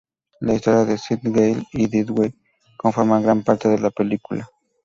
La 0.39 0.55
historia 0.55 0.83
de 0.83 0.97
Sid, 0.97 1.19
Gale, 1.21 1.63
y 1.73 1.85
Dewey 1.85 2.33
conforman 2.75 3.21
gran 3.21 3.43
parte 3.43 3.69
de 3.69 3.77
la 3.77 3.91
película. 3.91 4.49